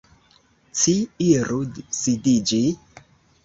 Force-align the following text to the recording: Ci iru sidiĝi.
Ci 0.79 0.95
iru 1.27 1.59
sidiĝi. 2.01 2.65